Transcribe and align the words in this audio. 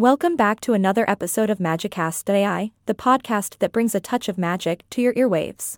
Welcome 0.00 0.34
back 0.34 0.62
to 0.62 0.72
another 0.72 1.04
episode 1.10 1.50
of 1.50 1.58
Magicast 1.58 2.30
AI, 2.30 2.70
the 2.86 2.94
podcast 2.94 3.58
that 3.58 3.70
brings 3.70 3.94
a 3.94 4.00
touch 4.00 4.30
of 4.30 4.38
magic 4.38 4.82
to 4.88 5.02
your 5.02 5.12
earwaves. 5.12 5.76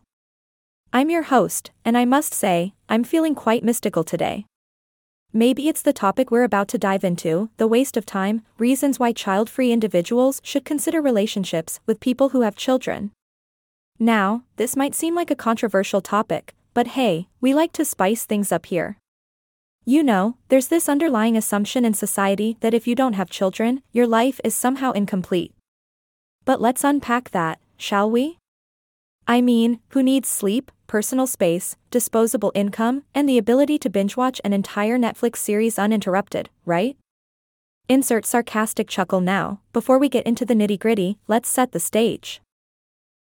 I'm 0.92 1.10
your 1.10 1.25
host, 1.25 1.72
and 1.84 1.98
I 1.98 2.04
must 2.04 2.32
say, 2.32 2.72
I'm 2.88 3.03
feeling 3.03 3.35
quite 3.35 3.64
mystical 3.64 4.04
today. 4.04 4.46
Maybe 5.32 5.66
it's 5.69 5.82
the 5.82 5.93
topic 5.93 6.30
we're 6.30 6.45
about 6.45 6.69
to 6.69 6.79
dive 6.79 7.03
into 7.03 7.50
the 7.56 7.66
waste 7.66 7.96
of 7.96 8.06
time, 8.06 8.43
reasons 8.58 9.00
why 9.00 9.12
child 9.12 9.50
free 9.50 9.72
individuals 9.72 10.41
should 10.45 10.65
consider 10.65 11.03
relationships 11.03 11.81
with 11.85 11.99
people 11.99 12.29
who 12.29 12.43
have 12.43 12.54
children. 12.54 13.11
Now, 13.99 14.45
this 14.54 14.77
might 14.77 14.95
seem 14.95 15.17
like 15.17 15.33
a 15.33 15.35
controversial 15.35 16.01
topic, 16.01 16.55
but 16.75 16.95
hey, 16.95 17.27
we 17.41 17.55
like 17.55 17.73
to 17.73 17.84
spice 17.84 18.25
things 18.25 18.52
up 18.52 18.66
here. 18.66 18.98
You 19.84 20.05
know, 20.05 20.37
there's 20.48 20.69
this 20.69 20.88
underlying 20.88 21.37
assumption 21.37 21.84
in 21.84 21.92
society 21.92 22.56
that 22.60 22.73
if 22.73 22.87
you 22.87 22.95
don't 22.95 23.15
have 23.15 23.28
children, 23.28 23.83
your 23.91 24.06
life 24.06 24.41
is 24.45 24.55
somehow 24.55 24.92
incomplete. 24.92 25.52
But 26.45 26.61
let's 26.61 26.84
unpack 26.84 27.33
that, 27.33 27.59
shall 27.77 28.09
we? 28.09 28.38
I 29.27 29.41
mean, 29.41 29.80
who 29.88 30.01
needs 30.01 30.29
sleep, 30.29 30.71
personal 30.87 31.27
space, 31.27 31.74
disposable 31.91 32.52
income, 32.55 33.02
and 33.12 33.29
the 33.29 33.38
ability 33.38 33.77
to 33.80 33.91
binge 33.91 34.16
watch 34.16 34.41
an 34.45 34.52
entire 34.52 34.98
Netflix 34.98 35.38
series 35.38 35.80
uninterrupted, 35.80 36.49
right? 36.65 36.96
Insert 37.88 38.24
sarcastic 38.24 38.87
chuckle 38.88 39.21
now, 39.21 39.62
before 39.73 39.99
we 39.99 40.09
get 40.09 40.24
into 40.27 40.45
the 40.45 40.55
nitty 40.55 40.79
gritty, 40.79 41.19
let's 41.27 41.49
set 41.49 41.73
the 41.73 41.80
stage. 41.80 42.41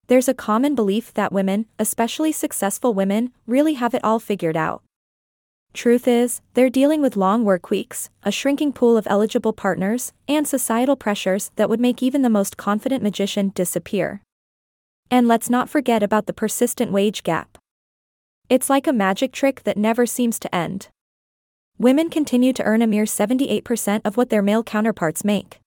There's 0.08 0.28
a 0.28 0.34
common 0.34 0.74
belief 0.74 1.14
that 1.14 1.32
women, 1.32 1.66
especially 1.78 2.32
successful 2.32 2.92
women, 2.92 3.32
really 3.46 3.74
have 3.74 3.94
it 3.94 4.04
all 4.04 4.18
figured 4.18 4.58
out. 4.58 4.82
Truth 5.72 6.08
is, 6.08 6.40
they're 6.54 6.68
dealing 6.68 7.00
with 7.00 7.16
long 7.16 7.44
work 7.44 7.70
weeks, 7.70 8.10
a 8.24 8.32
shrinking 8.32 8.72
pool 8.72 8.96
of 8.96 9.06
eligible 9.08 9.52
partners, 9.52 10.12
and 10.26 10.46
societal 10.46 10.96
pressures 10.96 11.52
that 11.56 11.68
would 11.68 11.80
make 11.80 12.02
even 12.02 12.22
the 12.22 12.28
most 12.28 12.56
confident 12.56 13.02
magician 13.02 13.52
disappear. 13.54 14.22
And 15.10 15.28
let's 15.28 15.48
not 15.48 15.70
forget 15.70 16.02
about 16.02 16.26
the 16.26 16.32
persistent 16.32 16.92
wage 16.92 17.22
gap. 17.22 17.56
It's 18.48 18.68
like 18.68 18.86
a 18.86 18.92
magic 18.92 19.32
trick 19.32 19.62
that 19.62 19.76
never 19.76 20.06
seems 20.06 20.38
to 20.40 20.54
end. 20.54 20.88
Women 21.78 22.10
continue 22.10 22.52
to 22.54 22.64
earn 22.64 22.82
a 22.82 22.86
mere 22.86 23.04
78% 23.04 24.02
of 24.04 24.16
what 24.16 24.28
their 24.28 24.42
male 24.42 24.64
counterparts 24.64 25.24
make. 25.24 25.60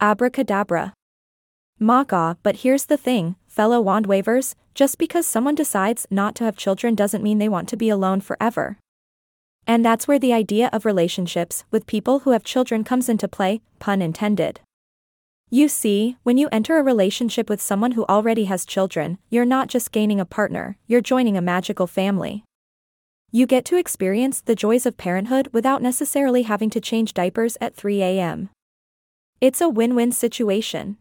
Abracadabra. 0.00 0.94
Macaw, 1.78 2.34
but 2.42 2.56
here's 2.56 2.86
the 2.86 2.96
thing, 2.96 3.36
fellow 3.46 3.80
wand 3.80 4.06
wavers, 4.06 4.56
just 4.74 4.98
because 4.98 5.26
someone 5.26 5.54
decides 5.54 6.06
not 6.10 6.34
to 6.36 6.44
have 6.44 6.56
children 6.56 6.94
doesn't 6.94 7.22
mean 7.22 7.38
they 7.38 7.48
want 7.48 7.68
to 7.68 7.76
be 7.76 7.90
alone 7.90 8.20
forever. 8.20 8.78
And 9.66 9.84
that's 9.84 10.08
where 10.08 10.18
the 10.18 10.32
idea 10.32 10.70
of 10.72 10.84
relationships 10.84 11.64
with 11.70 11.86
people 11.86 12.20
who 12.20 12.30
have 12.30 12.44
children 12.44 12.84
comes 12.84 13.08
into 13.08 13.28
play, 13.28 13.60
pun 13.78 14.02
intended. 14.02 14.60
You 15.52 15.68
see, 15.68 16.16
when 16.22 16.38
you 16.38 16.48
enter 16.52 16.78
a 16.78 16.82
relationship 16.82 17.48
with 17.50 17.60
someone 17.60 17.92
who 17.92 18.04
already 18.08 18.44
has 18.44 18.64
children, 18.64 19.18
you're 19.30 19.44
not 19.44 19.68
just 19.68 19.90
gaining 19.90 20.20
a 20.20 20.24
partner, 20.24 20.76
you're 20.86 21.00
joining 21.00 21.36
a 21.36 21.42
magical 21.42 21.88
family. 21.88 22.44
You 23.32 23.46
get 23.46 23.64
to 23.66 23.76
experience 23.76 24.40
the 24.40 24.54
joys 24.54 24.86
of 24.86 24.96
parenthood 24.96 25.48
without 25.52 25.82
necessarily 25.82 26.42
having 26.42 26.70
to 26.70 26.80
change 26.80 27.14
diapers 27.14 27.56
at 27.60 27.74
3 27.74 28.02
a.m. 28.02 28.50
It's 29.40 29.60
a 29.60 29.68
win 29.68 29.94
win 29.94 30.12
situation. 30.12 30.98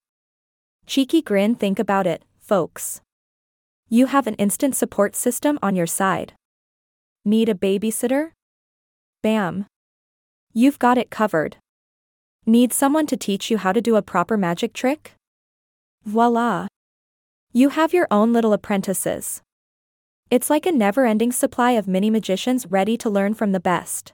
Cheeky 0.88 1.22
grin, 1.22 1.56
think 1.56 1.78
about 1.78 2.08
it, 2.08 2.24
folks. 2.40 3.02
You 3.88 4.08
have 4.08 4.28
an 4.28 4.36
instant 4.36 4.76
support 4.76 5.16
system 5.16 5.60
on 5.62 5.76
your 5.76 5.88
side. 5.88 6.34
Need 7.26 7.50
a 7.50 7.54
babysitter? 7.54 8.32
Bam. 9.22 9.66
You've 10.54 10.80
got 10.80 10.98
it 10.98 11.10
covered. 11.10 11.58
Need 12.46 12.72
someone 12.72 13.06
to 13.08 13.18
teach 13.18 13.52
you 13.52 13.58
how 13.58 13.74
to 13.74 13.82
do 13.82 13.98
a 13.98 14.02
proper 14.02 14.38
magic 14.38 14.72
trick? 14.72 15.16
Voila. 16.06 16.68
You 17.52 17.70
have 17.70 17.94
your 17.94 18.08
own 18.10 18.32
little 18.32 18.54
apprentices. 18.54 19.42
It's 20.32 20.50
like 20.50 20.66
a 20.66 20.72
never 20.72 21.06
ending 21.06 21.34
supply 21.34 21.72
of 21.72 21.86
mini 21.86 22.10
magicians 22.10 22.66
ready 22.68 22.96
to 22.96 23.10
learn 23.10 23.34
from 23.34 23.52
the 23.52 23.60
best. 23.60 24.14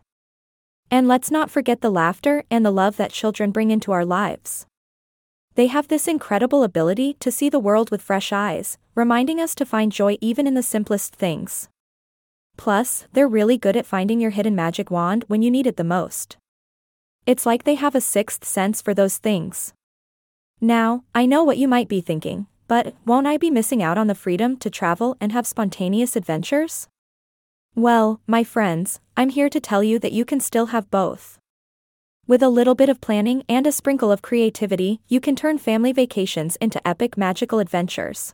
And 0.89 1.07
let's 1.07 1.29
not 1.29 1.51
forget 1.51 1.81
the 1.81 1.91
laughter 1.91 2.43
and 2.49 2.65
the 2.65 2.71
love 2.71 2.97
that 2.97 3.11
children 3.11 3.51
bring 3.51 3.69
into 3.69 3.91
our 3.91 4.05
lives. 4.05 4.65
They 5.53 5.67
have 5.67 5.87
this 5.87 6.07
incredible 6.07 6.63
ability 6.63 7.13
to 7.19 7.31
see 7.31 7.49
the 7.49 7.59
world 7.59 7.91
with 7.91 8.01
fresh 8.01 8.33
eyes, 8.33 8.79
reminding 8.95 9.39
us 9.39 9.53
to 9.55 9.67
find 9.67 9.91
joy 9.91 10.17
even 10.19 10.47
in 10.47 10.55
the 10.55 10.63
simplest 10.63 11.15
things. 11.15 11.69
Plus, 12.57 13.05
they're 13.13 13.27
really 13.27 13.57
good 13.57 13.75
at 13.75 13.85
finding 13.85 14.19
your 14.19 14.31
hidden 14.31 14.55
magic 14.55 14.89
wand 14.89 15.25
when 15.27 15.41
you 15.41 15.51
need 15.51 15.67
it 15.67 15.77
the 15.77 15.83
most. 15.83 16.37
It's 17.25 17.45
like 17.45 17.63
they 17.63 17.75
have 17.75 17.95
a 17.95 18.01
sixth 18.01 18.45
sense 18.45 18.81
for 18.81 18.93
those 18.93 19.17
things. 19.17 19.73
Now, 20.61 21.03
I 21.13 21.25
know 21.25 21.43
what 21.43 21.57
you 21.57 21.67
might 21.67 21.87
be 21.87 22.01
thinking, 22.01 22.47
but 22.67 22.95
won't 23.05 23.27
I 23.27 23.37
be 23.37 23.51
missing 23.51 23.83
out 23.83 23.97
on 23.97 24.07
the 24.07 24.15
freedom 24.15 24.57
to 24.57 24.69
travel 24.69 25.17
and 25.19 25.31
have 25.31 25.45
spontaneous 25.45 26.15
adventures? 26.15 26.87
Well, 27.75 28.21
my 28.25 28.43
friends, 28.43 29.01
I'm 29.17 29.29
here 29.29 29.49
to 29.49 29.59
tell 29.59 29.83
you 29.83 29.99
that 29.99 30.13
you 30.13 30.23
can 30.23 30.39
still 30.39 30.67
have 30.67 30.89
both. 30.89 31.39
With 32.27 32.41
a 32.41 32.49
little 32.49 32.73
bit 32.73 32.89
of 32.89 33.01
planning 33.01 33.43
and 33.49 33.67
a 33.67 33.71
sprinkle 33.71 34.11
of 34.11 34.21
creativity, 34.21 35.01
you 35.07 35.19
can 35.19 35.35
turn 35.35 35.57
family 35.57 35.91
vacations 35.91 36.55
into 36.55 36.85
epic 36.87 37.17
magical 37.17 37.59
adventures. 37.59 38.33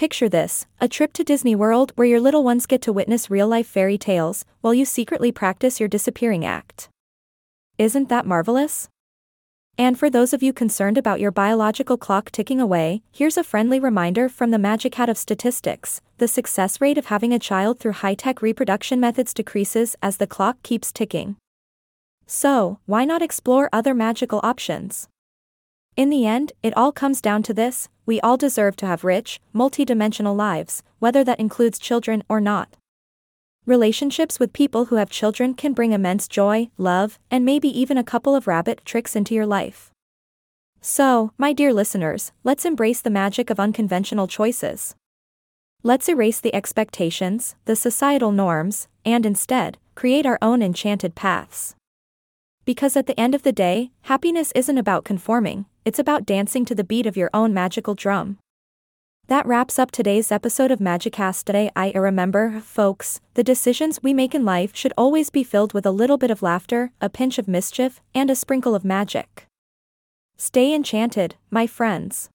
Picture 0.00 0.30
this 0.30 0.66
a 0.80 0.88
trip 0.88 1.12
to 1.12 1.22
Disney 1.22 1.54
World 1.54 1.92
where 1.94 2.08
your 2.08 2.22
little 2.22 2.42
ones 2.42 2.64
get 2.64 2.80
to 2.80 2.90
witness 2.90 3.28
real 3.28 3.46
life 3.46 3.66
fairy 3.66 3.98
tales 3.98 4.46
while 4.62 4.72
you 4.72 4.86
secretly 4.86 5.30
practice 5.30 5.78
your 5.78 5.90
disappearing 5.90 6.42
act. 6.42 6.88
Isn't 7.76 8.08
that 8.08 8.24
marvelous? 8.24 8.88
And 9.76 9.98
for 9.98 10.08
those 10.08 10.32
of 10.32 10.42
you 10.42 10.54
concerned 10.54 10.96
about 10.96 11.20
your 11.20 11.30
biological 11.30 11.98
clock 11.98 12.30
ticking 12.30 12.62
away, 12.62 13.02
here's 13.12 13.36
a 13.36 13.44
friendly 13.44 13.78
reminder 13.78 14.30
from 14.30 14.52
the 14.52 14.58
magic 14.58 14.94
hat 14.94 15.10
of 15.10 15.18
statistics 15.18 16.00
the 16.16 16.26
success 16.26 16.80
rate 16.80 16.96
of 16.96 17.12
having 17.12 17.34
a 17.34 17.38
child 17.38 17.78
through 17.78 18.00
high 18.00 18.14
tech 18.14 18.40
reproduction 18.40 19.00
methods 19.00 19.34
decreases 19.34 19.96
as 20.00 20.16
the 20.16 20.26
clock 20.26 20.62
keeps 20.62 20.90
ticking. 20.92 21.36
So, 22.26 22.78
why 22.86 23.04
not 23.04 23.20
explore 23.20 23.68
other 23.70 23.92
magical 23.92 24.40
options? 24.42 25.08
In 25.96 26.10
the 26.10 26.26
end, 26.26 26.52
it 26.62 26.76
all 26.76 26.92
comes 26.92 27.20
down 27.20 27.42
to 27.44 27.54
this 27.54 27.88
we 28.06 28.20
all 28.22 28.36
deserve 28.36 28.74
to 28.76 28.86
have 28.86 29.04
rich, 29.04 29.40
multidimensional 29.54 30.34
lives, 30.34 30.82
whether 30.98 31.22
that 31.22 31.38
includes 31.38 31.78
children 31.78 32.24
or 32.28 32.40
not. 32.40 32.76
Relationships 33.66 34.40
with 34.40 34.52
people 34.52 34.86
who 34.86 34.96
have 34.96 35.10
children 35.10 35.54
can 35.54 35.74
bring 35.74 35.92
immense 35.92 36.26
joy, 36.26 36.70
love, 36.76 37.18
and 37.30 37.44
maybe 37.44 37.68
even 37.68 37.96
a 37.96 38.02
couple 38.02 38.34
of 38.34 38.48
rabbit 38.48 38.80
tricks 38.84 39.14
into 39.14 39.34
your 39.34 39.46
life. 39.46 39.92
So, 40.80 41.32
my 41.38 41.52
dear 41.52 41.72
listeners, 41.72 42.32
let's 42.42 42.64
embrace 42.64 43.00
the 43.00 43.10
magic 43.10 43.50
of 43.50 43.60
unconventional 43.60 44.26
choices. 44.26 44.96
Let's 45.82 46.08
erase 46.08 46.40
the 46.40 46.54
expectations, 46.54 47.54
the 47.66 47.76
societal 47.76 48.32
norms, 48.32 48.88
and 49.04 49.24
instead, 49.24 49.78
create 49.94 50.26
our 50.26 50.38
own 50.42 50.62
enchanted 50.62 51.14
paths. 51.14 51.76
Because 52.64 52.96
at 52.96 53.06
the 53.06 53.18
end 53.20 53.34
of 53.34 53.42
the 53.42 53.52
day, 53.52 53.92
happiness 54.02 54.52
isn't 54.56 54.78
about 54.78 55.04
conforming, 55.04 55.66
it's 55.84 55.98
about 55.98 56.26
dancing 56.26 56.64
to 56.66 56.74
the 56.74 56.84
beat 56.84 57.06
of 57.06 57.16
your 57.16 57.30
own 57.32 57.54
magical 57.54 57.94
drum. 57.94 58.38
That 59.28 59.46
wraps 59.46 59.78
up 59.78 59.92
today's 59.92 60.32
episode 60.32 60.70
of 60.72 60.80
Magicast 60.80 61.44
today. 61.44 61.70
I 61.76 61.92
remember, 61.92 62.60
folks, 62.60 63.20
the 63.34 63.44
decisions 63.44 64.02
we 64.02 64.12
make 64.12 64.34
in 64.34 64.44
life 64.44 64.74
should 64.74 64.92
always 64.98 65.30
be 65.30 65.44
filled 65.44 65.72
with 65.72 65.86
a 65.86 65.92
little 65.92 66.18
bit 66.18 66.32
of 66.32 66.42
laughter, 66.42 66.90
a 67.00 67.08
pinch 67.08 67.38
of 67.38 67.46
mischief, 67.46 68.00
and 68.12 68.28
a 68.28 68.34
sprinkle 68.34 68.74
of 68.74 68.84
magic. 68.84 69.46
Stay 70.36 70.74
enchanted, 70.74 71.36
my 71.50 71.66
friends. 71.66 72.28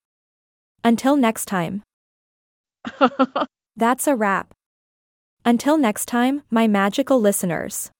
Until 0.83 1.17
next 1.17 1.45
time. 1.47 1.83
That's 3.75 4.07
a 4.07 4.15
wrap. 4.15 4.53
Until 5.43 5.77
next 5.77 6.05
time, 6.05 6.43
my 6.49 6.67
magical 6.67 7.19
listeners. 7.19 7.91